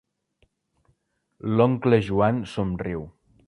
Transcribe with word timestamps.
L'oncle 1.59 2.03
Joan 2.09 2.43
somriu. 2.57 3.09